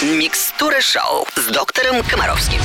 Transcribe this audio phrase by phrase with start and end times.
[0.00, 2.60] Микстура шоу с доктором Комаровским.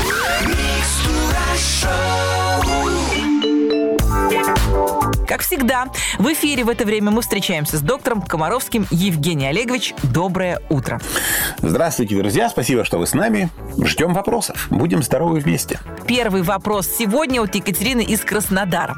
[5.28, 5.88] Как всегда,
[6.20, 8.86] в эфире в это время мы встречаемся с доктором Комаровским.
[8.92, 11.00] Евгений Олегович, доброе утро.
[11.60, 12.50] Здравствуйте, друзья.
[12.50, 13.50] Спасибо, что вы с нами.
[13.84, 14.68] Ждем вопросов.
[14.70, 15.80] Будем здоровы вместе.
[16.06, 18.96] Первый вопрос сегодня от Екатерины из Краснодара.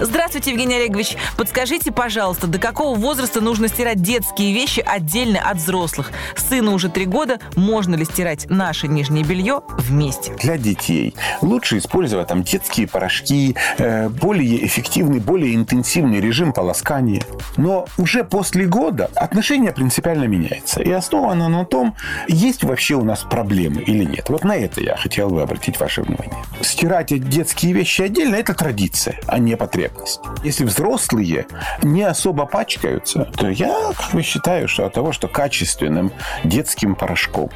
[0.00, 1.16] Здравствуйте, Евгений Олегович.
[1.36, 6.12] Подскажите, пожалуйста, до какого возраста нужно стирать детские вещи отдельно от взрослых?
[6.36, 7.40] Сыну уже три года.
[7.56, 10.32] Можно ли стирать наше нижнее белье вместе?
[10.40, 15.73] Для детей лучше использовать там детские порошки, э, более эффективный, более интенсивный
[16.20, 17.22] режим полоскания.
[17.56, 20.82] Но уже после года отношение принципиально меняется.
[20.82, 21.94] И основано на том,
[22.28, 24.28] есть вообще у нас проблемы или нет.
[24.28, 26.44] Вот на это я хотел бы обратить ваше внимание.
[26.60, 30.20] Стирать детские вещи отдельно– это традиция, а не потребность.
[30.42, 31.46] Если взрослые
[31.82, 36.12] не особо пачкаются, то я как бы считаю, что от того, что качественным
[36.44, 37.50] детским порошком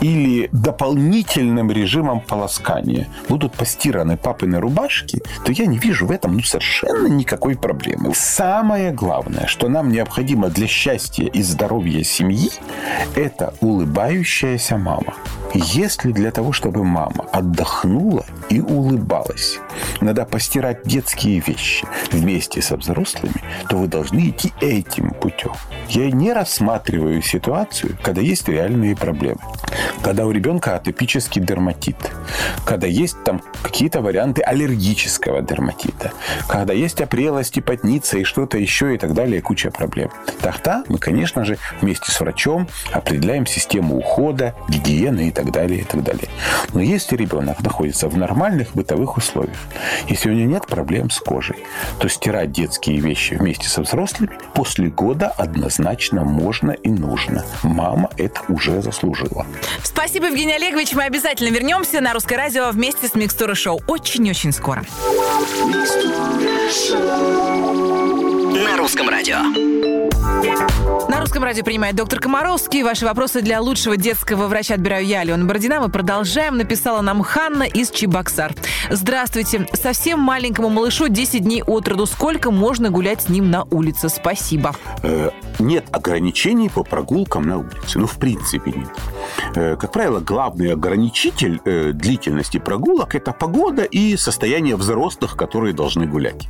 [0.00, 6.42] или дополнительным режимом полоскания будут постираны папины рубашки, то я не вижу в этом ну,
[6.42, 8.12] совершенно никакой проблемы.
[8.14, 12.50] Самое главное, что нам необходимо для счастья и здоровья семьи,
[13.14, 15.14] это улыбающаяся мама.
[15.54, 19.58] Если для того, чтобы мама отдохнула и улыбалась,
[20.00, 25.52] надо постирать детские вещи вместе со взрослыми, то вы должны идти этим путем.
[25.88, 29.40] Я не рассматриваю ситуацию, когда есть реальные проблемы.
[30.02, 31.96] Когда у ребенка атопический дерматит,
[32.64, 36.12] когда есть там какие-то варианты аллергического дерматита,
[36.48, 40.10] когда есть опрелость, ипотница и что-то еще и так далее, куча проблем.
[40.40, 45.84] Тогда мы, конечно же, вместе с врачом определяем систему ухода, гигиены и так далее, и
[45.84, 46.28] так далее.
[46.72, 49.58] Но если ребенок находится в нормальных бытовых условиях,
[50.08, 51.56] если у него нет проблем с кожей,
[51.98, 57.44] то стирать детские вещи вместе со взрослыми после года однозначно можно и нужно.
[57.62, 59.46] Мама это уже заслужила.
[59.86, 60.94] Спасибо, Евгений Олегович.
[60.94, 63.80] Мы обязательно вернемся на Русское радио вместе с Микстура Шоу.
[63.86, 64.84] Очень-очень скоро.
[68.52, 69.85] На русском радио.
[71.08, 72.82] На русском радио принимает доктор Комаровский.
[72.82, 75.80] Ваши вопросы для лучшего детского врача отбираю я, Алена Бородина.
[75.80, 76.56] Мы продолжаем.
[76.56, 78.54] Написала нам Ханна из Чебоксар.
[78.90, 79.68] Здравствуйте.
[79.72, 82.06] Совсем маленькому малышу 10 дней от роду.
[82.06, 84.08] Сколько можно гулять с ним на улице?
[84.08, 84.74] Спасибо.
[85.02, 87.98] Э, нет ограничений по прогулкам на улице.
[87.98, 88.90] Ну, в принципе, нет.
[89.54, 96.06] Э, как правило, главный ограничитель э, длительности прогулок– это погода и состояние взрослых, которые должны
[96.06, 96.48] гулять.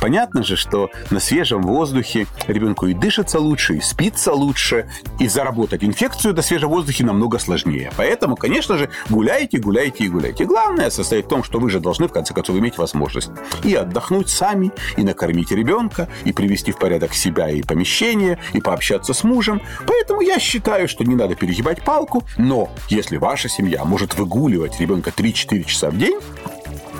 [0.00, 4.88] Понятно же, что на свежем воздухе ребенку и дышится лучше, спится лучше,
[5.18, 7.90] и заработать инфекцию на свежем воздухе намного сложнее.
[7.96, 10.44] Поэтому, конечно же, гуляйте, гуляйте и гуляйте.
[10.44, 13.32] Главное состоит в том, что вы же должны, в конце концов, иметь возможность
[13.64, 19.12] и отдохнуть сами, и накормить ребенка, и привести в порядок себя и помещение, и пообщаться
[19.12, 19.60] с мужем.
[19.88, 25.10] Поэтому я считаю, что не надо перегибать палку, но если ваша семья может выгуливать ребенка
[25.10, 26.20] 3-4 часа в день,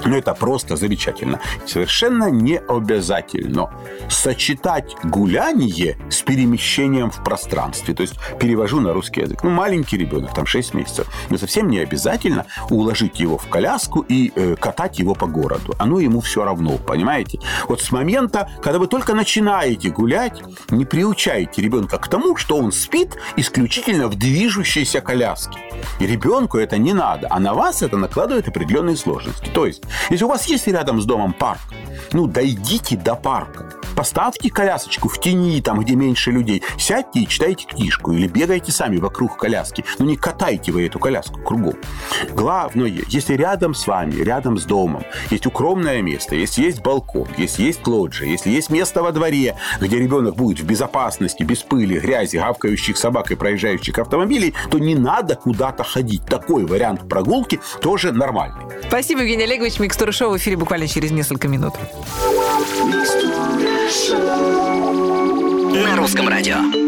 [0.05, 1.41] ну, это просто замечательно.
[1.67, 3.71] Совершенно не обязательно
[4.09, 7.95] сочетать гуляние с перемещением в пространстве.
[7.95, 9.43] То есть перевожу на русский язык.
[9.43, 11.09] Ну, маленький ребенок, там 6 месяцев.
[11.29, 15.75] Но совсем не обязательно уложить его в коляску и э, катать его по городу.
[15.79, 17.41] Оно ему все равно, понимаете?
[17.69, 22.73] Вот с момента, когда вы только начинаете гулять, не приучайте ребенка к тому, что он
[22.73, 25.59] спит исключительно в движущейся коляске.
[25.99, 29.51] И ребенку это не надо, а на вас это накладывает определенные сложности.
[29.53, 31.61] То есть если у вас есть рядом с домом парк,
[32.13, 33.80] ну, дойдите до парка.
[34.01, 36.63] Поставьте колясочку в тени, там, где меньше людей.
[36.79, 38.13] Сядьте и читайте книжку.
[38.13, 39.85] Или бегайте сами вокруг коляски.
[39.99, 41.75] Но не катайте вы эту коляску кругом.
[42.31, 47.65] Главное, если рядом с вами, рядом с домом, есть укромное место, если есть балкон, если
[47.65, 52.39] есть лоджия, если есть место во дворе, где ребенок будет в безопасности, без пыли, грязи,
[52.39, 56.25] гавкающих собак и проезжающих автомобилей, то не надо куда-то ходить.
[56.25, 58.65] Такой вариант прогулки тоже нормальный.
[58.89, 59.79] Спасибо, Евгений Олегович.
[59.79, 61.75] Микстура шоу в эфире буквально через несколько минут.
[64.11, 66.80] На русском радио.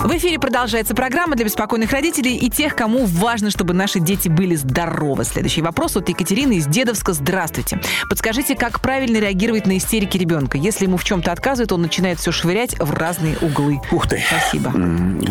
[0.00, 4.54] В эфире продолжается программа для беспокойных родителей и тех, кому важно, чтобы наши дети были
[4.54, 5.24] здоровы.
[5.24, 7.12] Следующий вопрос от Екатерины из Дедовска.
[7.12, 7.80] Здравствуйте.
[8.08, 10.56] Подскажите, как правильно реагировать на истерики ребенка?
[10.56, 13.80] Если ему в чем-то отказывают, он начинает все швырять в разные углы.
[13.90, 14.22] Ух ты.
[14.24, 14.72] Спасибо.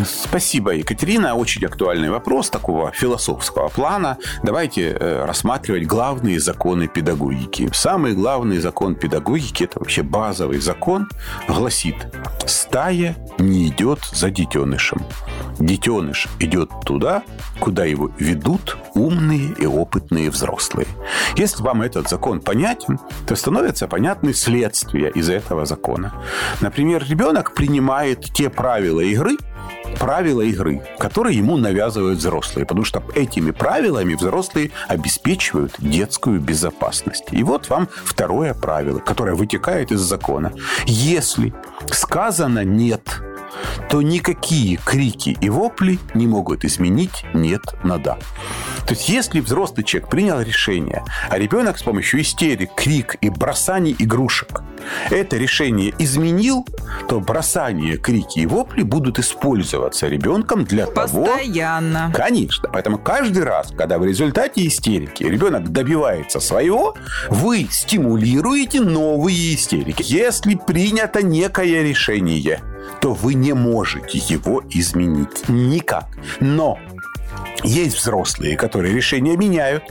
[0.04, 1.34] Спасибо, Екатерина.
[1.34, 4.18] Очень актуальный вопрос такого философского плана.
[4.42, 7.70] Давайте э, рассматривать главные законы педагогики.
[7.72, 11.08] Самый главный закон педагогики, это вообще базовый закон,
[11.48, 11.96] гласит,
[12.46, 15.02] стая не идет за детенышем.
[15.58, 17.22] Детеныш идет туда,
[17.60, 20.86] куда его ведут умные и опытные взрослые.
[21.36, 26.12] Если вам этот закон понятен, то становятся понятны следствия из этого закона.
[26.60, 29.36] Например, ребенок принимает те правила игры,
[29.98, 37.26] правила игры, которые ему навязывают взрослые, потому что этими правилами взрослые обеспечивают детскую безопасность.
[37.32, 40.52] И вот вам второе правило, которое вытекает из закона.
[40.86, 41.52] Если
[41.90, 43.22] сказано «нет»,
[43.90, 48.18] то никакие крики и вопли не могут изменить «нет» на «да».
[48.86, 53.94] То есть, если взрослый человек принял решение, а ребенок с помощью истерик, крик и бросаний
[53.98, 54.62] игрушек
[55.10, 56.66] это решение изменил,
[57.08, 61.08] то бросание, крики и вопли будут использоваться ребенком для Постоянно.
[61.08, 61.26] того...
[61.26, 62.12] Постоянно.
[62.14, 62.68] Конечно.
[62.72, 66.96] Поэтому каждый раз, когда в результате истерики ребенок добивается своего,
[67.28, 70.02] вы стимулируете новые истерики.
[70.06, 72.60] Если принято некое решение,
[73.00, 76.06] то вы не можете его изменить никак.
[76.40, 76.78] Но
[77.62, 79.84] есть взрослые, которые решения меняют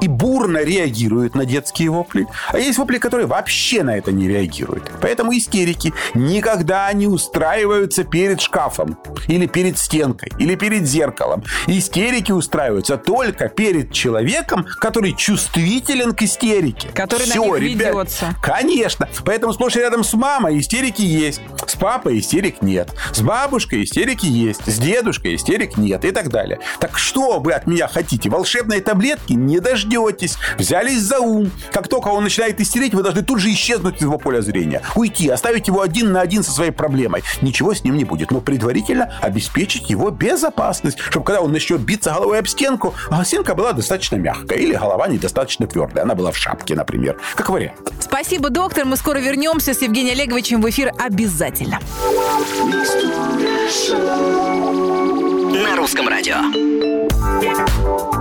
[0.00, 4.90] и бурно реагируют на детские вопли, а есть вопли, которые вообще на это не реагируют.
[5.00, 8.98] Поэтому истерики никогда не устраиваются перед шкафом
[9.28, 11.44] или перед стенкой или перед зеркалом.
[11.66, 16.88] Истерики устраиваются только перед человеком, который чувствителен к истерике.
[16.88, 18.34] Который Все, на них ребят, ведется.
[18.42, 19.08] Конечно.
[19.24, 21.40] Поэтому сплошь рядом с мамой истерики есть.
[21.66, 22.90] С папой истерик нет.
[23.12, 24.60] С бабушкой истерики есть.
[24.66, 26.04] С дедушкой истерик нет.
[26.04, 26.60] И так далее.
[26.80, 28.28] Так что вы от меня хотите?
[28.30, 30.36] Волшебные таблетки не дождетесь.
[30.58, 31.50] Взялись за ум.
[31.72, 34.82] Как только он начинает истереть, вы должны тут же исчезнуть из его поля зрения.
[34.94, 37.24] Уйти, оставить его один на один со своей проблемой.
[37.42, 38.30] Ничего с ним не будет.
[38.30, 40.98] Но предварительно обеспечить его безопасность.
[40.98, 44.58] Чтобы когда он начнет биться головой об стенку, а стенка была достаточно мягкая.
[44.58, 46.04] Или голова недостаточно твердая.
[46.04, 47.18] Она была в шапке, например.
[47.34, 47.92] Как вариант.
[48.00, 48.84] Спасибо, доктор.
[48.84, 51.80] Мы скоро вернемся с Евгением Олеговичем в эфир обязательно.
[55.52, 56.73] На русском радио.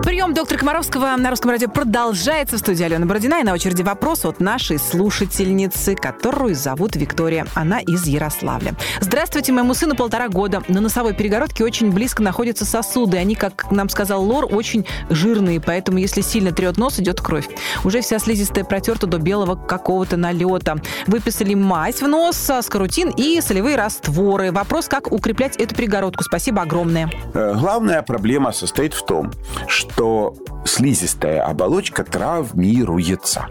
[0.03, 3.39] Прием доктора Комаровского на русском радио продолжается в студии Алена Бородина.
[3.39, 7.45] И на очереди вопрос от нашей слушательницы, которую зовут Виктория.
[7.55, 8.73] Она из Ярославля.
[8.99, 10.61] Здравствуйте, моему сыну полтора года.
[10.67, 13.17] На носовой перегородке очень близко находятся сосуды.
[13.17, 17.47] Они, как нам сказал Лор, очень жирные, поэтому если сильно трет нос, идет кровь.
[17.83, 20.77] Уже вся слизистая протерта до белого какого-то налета.
[21.07, 24.51] Выписали мазь в нос, скарутин и солевые растворы.
[24.51, 26.23] Вопрос, как укреплять эту перегородку.
[26.23, 27.09] Спасибо огромное.
[27.33, 29.31] Э, главная проблема состоит в том,
[29.67, 30.35] что
[30.65, 33.47] слизистая оболочка травмируется.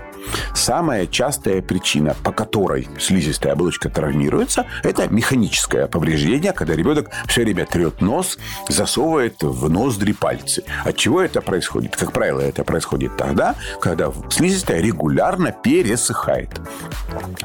[0.55, 7.67] Самая частая причина, по которой слизистая оболочка травмируется, это механическое повреждение, когда ребенок все время
[7.67, 8.39] трет нос,
[8.69, 10.63] засовывает в ноздри пальцы.
[10.85, 11.97] От чего это происходит?
[11.97, 16.61] Как правило, это происходит тогда, когда слизистая регулярно пересыхает.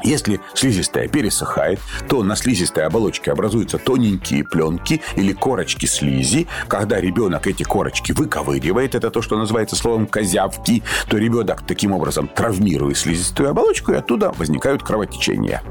[0.04, 6.46] Если слизистая пересыхает, то на слизистой оболочке образуются тоненькие пленки или корочки слизи.
[6.68, 12.28] Когда ребенок эти корочки выковыривает, это то, что называется словом козявки, то ребенок таким образом
[12.28, 15.62] травмирует травмирует слизистую оболочку, и оттуда возникают кровотечения.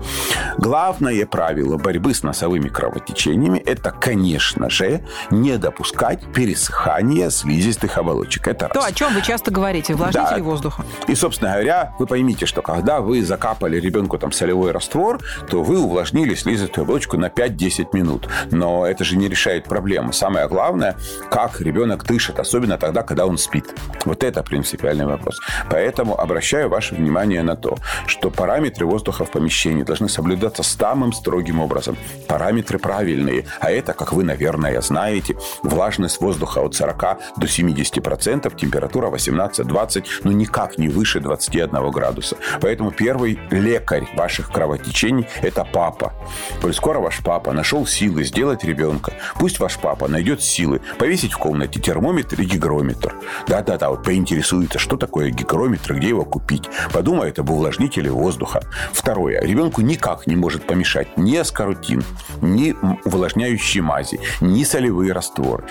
[0.58, 8.48] Главное правило борьбы с носовыми кровотечениями– это, конечно же, не допускать пересыхания слизистых оболочек.
[8.48, 8.88] Это То, раз.
[8.88, 10.44] о чем вы часто говорите, увлажнители да.
[10.44, 10.84] воздуха.
[11.08, 15.80] И, собственно говоря, вы поймите, что когда вы закапали ребенку там солевой раствор, то вы
[15.80, 18.28] увлажнили слизистую оболочку на 5-10 минут.
[18.52, 20.14] Но это же не решает проблему.
[20.14, 20.96] Самое главное,
[21.30, 23.66] как ребенок дышит, особенно тогда, когда он спит.
[24.06, 25.40] Вот это принципиальный вопрос.
[25.70, 31.13] Поэтому обращаю ваше ваше внимание на то, что параметры воздуха в помещении должны соблюдаться самым
[31.13, 31.98] строгим образом.
[32.28, 36.98] Параметры правильные, а это, как вы, наверное, знаете, влажность воздуха от 40
[37.38, 42.38] до 70%, температура 18-20, но никак не выше 21 градуса.
[42.62, 46.13] Поэтому первый лекарь ваших кровотечений– это папа.
[46.62, 51.38] Коль скоро ваш папа нашел силы сделать ребенка, пусть ваш папа найдет силы повесить в
[51.38, 53.15] комнате термометр и гигрометр.
[53.48, 56.70] Да-да-да, вот поинтересуется, что такое гигрометр, где его купить.
[56.91, 58.62] Подумает об увлажнителе воздуха.
[58.91, 59.41] Второе.
[59.41, 62.03] Ребенку никак не может помешать ни аскарутин,
[62.41, 65.65] ни увлажняющие мази, ни солевые растворы.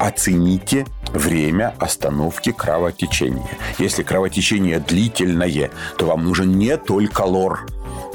[0.00, 3.48] Оцените время остановки кровотечения.
[3.78, 7.66] Если кровотечение длительное, то вам нужен не только лор,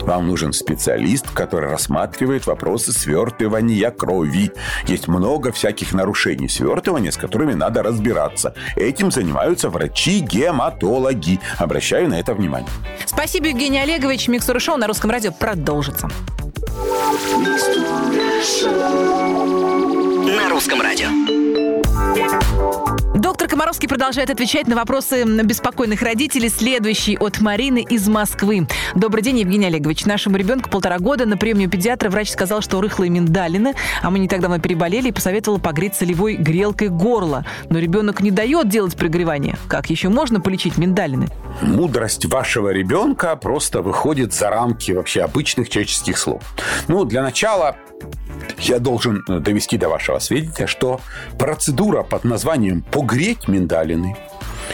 [0.02, 4.52] вам нужен специалист, который рассматривает вопросы свертывания крови.
[4.88, 8.56] Есть много всяких нарушений свертывания, с которыми надо разбираться.
[8.76, 11.40] Этим занимаются врачи-гематологи.
[11.58, 12.70] Обращаю на это внимание.
[13.06, 14.28] Спасибо, Евгений Олегович.
[14.28, 16.10] Миксур шоу на русском радио продолжится.
[23.72, 26.50] Комаровский продолжает отвечать на вопросы беспокойных родителей.
[26.50, 28.68] Следующий от Марины из Москвы.
[28.96, 30.04] Добрый день, Евгений Олегович.
[30.06, 34.20] Нашему ребенку полтора года на приеме у педиатра врач сказал, что рыхлые миндалины, а мы
[34.20, 37.46] не так давно переболели и посоветовал погреть солевой грелкой горло.
[37.70, 39.56] Но ребенок не дает делать пригревание.
[39.70, 41.30] Как еще можно полечить миндалины?
[41.62, 46.44] Мудрость вашего ребенка просто выходит за рамки вообще обычных человеческих слов.
[46.90, 47.78] Ну, для начала
[48.62, 51.02] Я должен довести до вашего сведения, что
[51.40, 54.16] процедура под названием «погреть миндалины»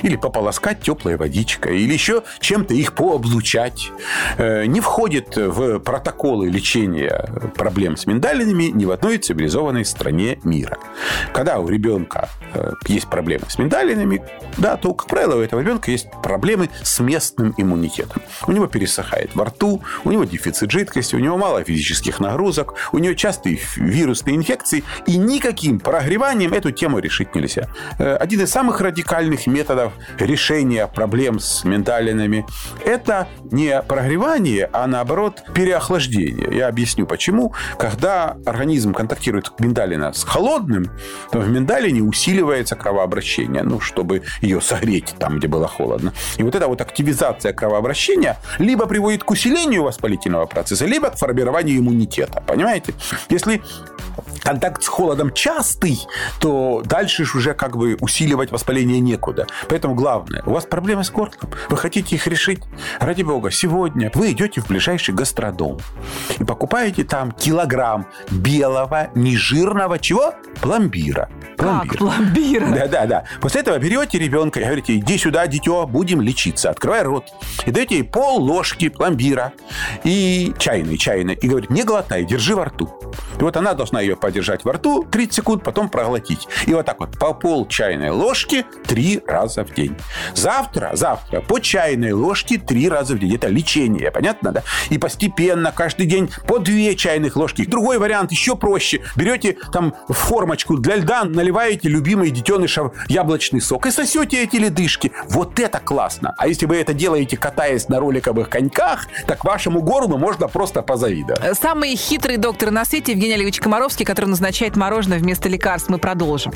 [0.03, 3.91] или пополоскать теплой водичкой, или еще чем-то их пооблучать,
[4.37, 10.77] э, не входит в протоколы лечения проблем с миндалинами ни в одной цивилизованной стране мира.
[11.33, 14.21] Когда у ребенка э, есть проблемы с миндалинами,
[14.57, 18.21] да, то, как правило, у этого ребенка есть проблемы с местным иммунитетом.
[18.47, 22.99] У него пересыхает во рту, у него дефицит жидкости, у него мало физических нагрузок, у
[22.99, 27.67] него частые вирусные инфекции, и никаким прогреванием эту тему решить нельзя.
[27.99, 29.86] Э, один из самых радикальных методов
[30.19, 32.45] решения проблем с миндалинами–
[32.85, 36.49] это не прогревание, а наоборот переохлаждение.
[36.51, 37.53] Я объясню почему.
[37.77, 40.89] Когда организм контактирует миндалина с холодным,
[41.31, 46.13] то в миндалине усиливается кровообращение, ну, чтобы ее согреть там, где было холодно.
[46.37, 51.79] И вот эта вот активизация кровообращения либо приводит к усилению воспалительного процесса, либо к формированию
[51.79, 52.43] иммунитета.
[52.45, 52.93] Понимаете?
[53.29, 53.61] Если
[54.47, 56.07] контакт с холодом частый,
[56.39, 59.45] то дальше уже как бы усиливать воспаление некуда.
[59.67, 62.61] Поэтому главное, у вас проблемы с горлом, вы хотите их решить,
[63.01, 65.79] ради бога, сегодня вы идете в ближайший гастродом
[66.39, 70.33] и покупаете там килограмм белого, нежирного чего?
[70.61, 71.29] Пломбира.
[71.57, 71.89] Пломбир.
[71.89, 72.67] Как пломбира?
[72.67, 73.23] Да, да, да.
[73.41, 76.69] После этого берете ребенка и говорите, иди сюда, дитё, будем лечиться.
[76.69, 77.25] Открывай рот.
[77.65, 79.53] И даете ей пол ложки пломбира
[80.03, 81.33] и чайной, чайной.
[81.33, 82.89] И говорит, не глотай, держи во рту.
[83.39, 86.47] И вот она должна ее подержать во рту 30 секунд, потом проглотить.
[86.67, 89.95] И вот так вот по пол чайной ложки три раза в день.
[90.35, 93.35] Завтра, завтра по чайной ложке три раза в день.
[93.35, 94.63] Это лечение, понятно, да?
[94.89, 97.65] И постепенно каждый день по две чайных ложки.
[97.65, 99.01] Другой вариант еще проще.
[99.15, 101.46] Берете там формочку для льда, наливаете
[101.87, 105.11] любимый детенышев яблочный сок и сосете эти ледышки.
[105.29, 106.33] Вот это классно.
[106.37, 111.57] А если вы это делаете, катаясь на роликовых коньках, так вашему горлу можно просто позавидовать.
[111.57, 115.89] Самый хитрый доктор на свете Евгений Олегович Комаровский, который назначает мороженое вместо лекарств.
[115.89, 116.53] Мы продолжим.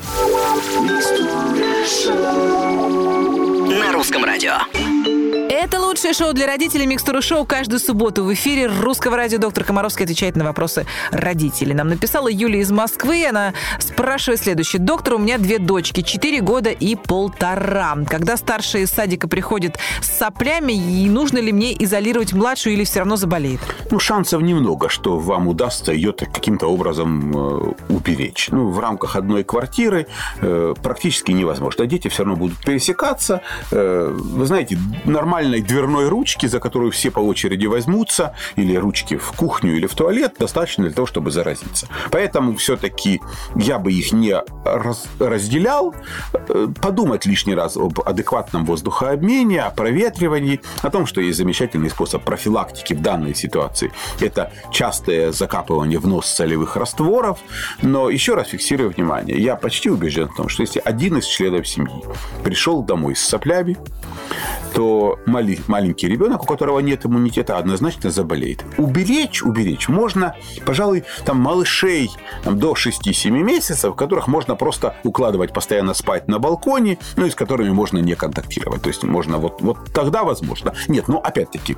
[3.70, 4.54] На русском радио.
[5.64, 9.38] Это лучшее шоу для родителей «Микстура шоу» каждую субботу в эфире русского радио.
[9.38, 11.76] Доктор Комаровский отвечает на вопросы родителей.
[11.76, 13.28] Нам написала Юлия из Москвы.
[13.30, 14.82] Она спрашивает следующее.
[14.82, 17.96] Доктор, у меня две дочки, 4 года и полтора.
[18.08, 23.02] Когда старшая из садика приходит с соплями, и нужно ли мне изолировать младшую или все
[23.02, 23.60] равно заболеет?
[23.92, 28.50] Ну, шансов немного, что вам удастся ее каким-то образом э, уберечь.
[28.50, 30.08] Ну, в рамках одной квартиры
[30.42, 31.86] э, практически невозможно.
[31.86, 33.44] Дети все равно будут пересекаться.
[33.70, 39.18] Э, вы знаете, нормально специальной дверной ручки, за которую все по очереди возьмутся, или ручки
[39.18, 41.88] в кухню или в туалет, достаточно для того, чтобы заразиться.
[42.12, 43.22] Поэтому все-таки
[43.56, 45.94] я бы их не раз, разделял.
[46.34, 52.24] Э, подумать лишний раз об адекватном воздухообмене, о проветривании, о том, что есть замечательный способ
[52.24, 53.92] профилактики в данной ситуации.
[54.22, 57.40] Это частое закапывание в нос солевых растворов.
[57.82, 61.68] Но еще раз фиксирую внимание, я почти убежден в том, что если один из членов
[61.68, 62.04] семьи
[62.44, 63.78] пришел домой с соплями,
[64.74, 68.64] то маленький ребенок, у которого нет иммунитета, однозначно заболеет.
[68.78, 70.36] Уберечь, уберечь можно,
[70.66, 72.10] пожалуй, там малышей
[72.44, 77.36] там, до 6-7 месяцев, которых можно просто укладывать постоянно спать на балконе, ну и с
[77.36, 78.82] которыми можно не контактировать.
[78.82, 80.74] То есть можно вот, вот тогда возможно.
[80.88, 81.78] Нет, ну опять-таки,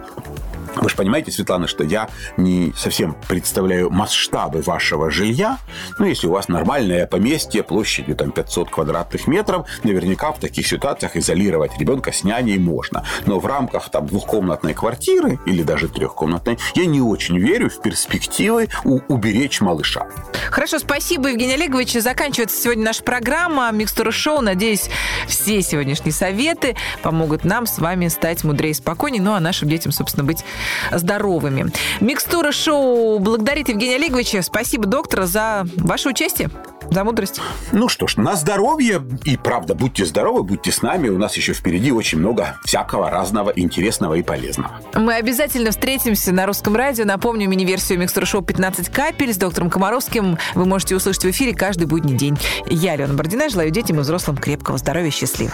[0.76, 5.60] вы же понимаете, Светлана, что я не совсем представляю масштабы вашего жилья.
[6.00, 11.16] Ну, если у вас нормальное поместье площадью там 500 квадратных метров, наверняка в таких ситуациях
[11.16, 12.83] изолировать ребенка с няней можно.
[13.25, 18.70] Но в рамках там двухкомнатной квартиры или даже трехкомнатной я не очень верю в перспективы
[18.84, 20.08] уберечь малыша.
[20.52, 21.94] Хорошо, спасибо, Евгений Олегович.
[21.94, 24.42] Заканчивается сегодня наша программа «Микстура шоу».
[24.42, 24.90] Надеюсь,
[25.28, 29.92] все сегодняшние советы помогут нам с вами стать мудрее и спокойнее, ну а нашим детям,
[29.92, 30.44] собственно, быть
[30.92, 31.72] здоровыми.
[32.00, 34.42] Микстура шоу благодарит Евгения Олеговича.
[34.42, 36.50] Спасибо, доктор, за ваше участие
[36.94, 37.42] за мудрость.
[37.72, 39.02] Ну что ж, на здоровье.
[39.26, 41.10] И правда, будьте здоровы, будьте с нами.
[41.10, 44.72] У нас еще впереди очень много всякого разного интересного и полезного.
[44.96, 47.06] Мы обязательно встретимся на русском радио.
[47.06, 51.88] Напомню, мини-версию Микстура Шоу 15 капель с доктором Комаровским вы можете услышать в эфире каждый
[51.88, 52.38] будний день.
[52.68, 55.54] Я, Алена Бородина, желаю детям и взрослым крепкого здоровья и счастливо.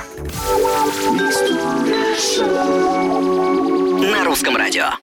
[4.12, 4.90] На русском радио.